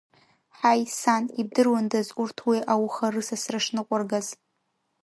Ҳаи, 0.57 0.81
сан, 0.99 1.23
ибдыруандаз 1.41 2.07
урҭ 2.21 2.37
уи 2.47 2.57
ауха 2.73 3.07
рысасра 3.13 3.59
шныҟәыргаз! 3.65 4.27